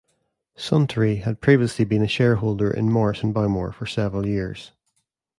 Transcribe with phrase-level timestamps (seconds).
[0.57, 4.71] Suntory had previously been a shareholder in Morrison Bowmore for several years.